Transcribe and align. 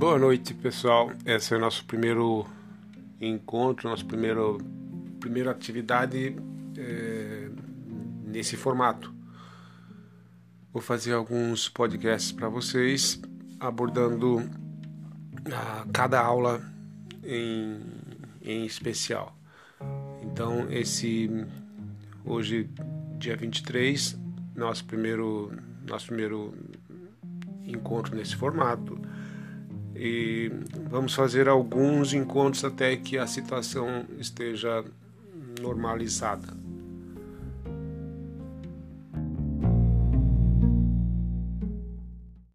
Boa 0.00 0.18
noite, 0.18 0.54
pessoal. 0.54 1.12
Esse 1.26 1.52
é 1.52 1.58
o 1.58 1.60
nosso 1.60 1.84
primeiro 1.84 2.46
encontro, 3.20 3.86
nossa 3.86 4.02
primeiro, 4.02 4.56
primeira 5.20 5.50
atividade 5.50 6.36
é, 6.74 7.50
nesse 8.24 8.56
formato. 8.56 9.12
Vou 10.72 10.80
fazer 10.80 11.12
alguns 11.12 11.68
podcasts 11.68 12.32
para 12.32 12.48
vocês, 12.48 13.20
abordando 13.60 14.38
a, 15.52 15.84
cada 15.92 16.18
aula 16.18 16.62
em, 17.22 17.78
em 18.40 18.64
especial. 18.64 19.36
Então, 20.22 20.66
esse 20.70 21.28
hoje, 22.24 22.70
dia 23.18 23.36
23, 23.36 24.18
nosso 24.56 24.82
primeiro, 24.86 25.52
nosso 25.86 26.06
primeiro 26.06 26.54
encontro 27.66 28.16
nesse 28.16 28.34
formato 28.34 28.98
e 30.02 30.50
vamos 30.88 31.14
fazer 31.14 31.46
alguns 31.46 32.14
encontros 32.14 32.64
até 32.64 32.96
que 32.96 33.18
a 33.18 33.26
situação 33.26 34.06
esteja 34.18 34.82
normalizada. 35.60 36.48